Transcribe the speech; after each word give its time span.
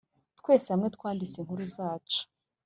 twese 0.39 0.67
hamwe 0.73 0.87
twanditse 0.95 1.35
inkuru 1.39 1.63
zacu. 1.75 2.21